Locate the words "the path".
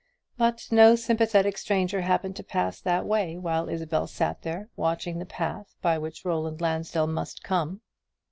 5.19-5.75